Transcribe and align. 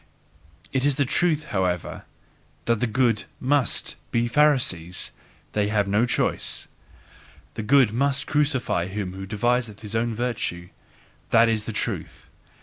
It 0.73 0.83
is 0.83 0.95
the 0.95 1.05
truth, 1.05 1.43
however, 1.49 2.05
that 2.65 2.79
the 2.79 2.87
good 2.87 3.25
MUST 3.39 3.97
be 4.09 4.27
Pharisees 4.27 5.11
they 5.53 5.67
have 5.67 5.87
no 5.87 6.07
choice! 6.07 6.67
The 7.53 7.61
good 7.61 7.93
MUST 7.93 8.25
crucify 8.25 8.87
him 8.87 9.13
who 9.13 9.27
deviseth 9.27 9.81
his 9.81 9.95
own 9.95 10.11
virtue! 10.15 10.69
That 11.29 11.49
IS 11.49 11.65
the 11.65 11.71
truth! 11.71 12.29